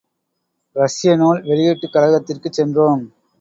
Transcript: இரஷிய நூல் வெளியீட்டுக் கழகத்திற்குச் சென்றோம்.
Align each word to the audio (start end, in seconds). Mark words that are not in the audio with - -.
இரஷிய 0.75 1.15
நூல் 1.15 1.41
வெளியீட்டுக் 1.41 1.93
கழகத்திற்குச் 1.93 2.53
சென்றோம். 2.53 3.03